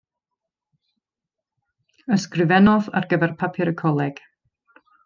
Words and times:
Ysgrifennodd 2.17 2.91
ar 3.01 3.09
gyfer 3.13 3.39
papur 3.45 3.75
y 3.77 3.79
coleg. 3.85 4.27